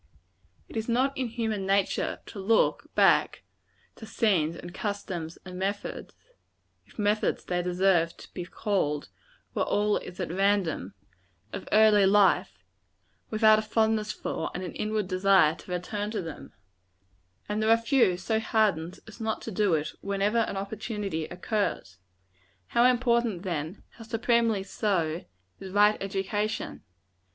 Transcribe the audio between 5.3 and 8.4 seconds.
and methods if methods they deserve to